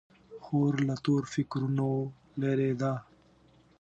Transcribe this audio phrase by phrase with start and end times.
[0.43, 1.89] خور له تور فکرونو
[2.41, 2.93] لیرې ده.